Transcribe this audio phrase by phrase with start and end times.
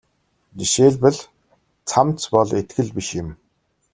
[0.57, 1.17] Жишээлбэл
[1.89, 3.29] цамц бол итгэл биш юм.